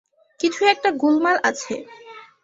[0.39, 1.73] কিছু একটা গোলমাল আছে!